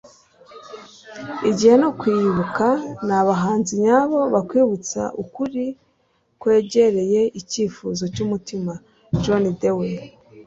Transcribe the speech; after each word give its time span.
igihe 1.49 1.75
no 1.81 1.89
kwibuka 1.99 2.65
ni 3.05 3.13
abahanzi 3.21 3.73
nyabo; 3.83 4.19
bakwibutsa 4.33 5.01
ukuri 5.23 5.65
kwegereye 6.41 7.21
icyifuzo 7.39 8.03
cy'umutima.- 8.13 8.73
john 9.23 9.43
dewey 9.59 9.97